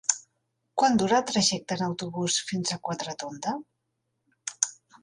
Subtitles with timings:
[0.81, 3.57] Quant dura el trajecte en autobús fins a Quatretonda?